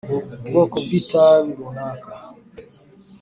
[0.41, 2.09] ubwoko bw itabi runaka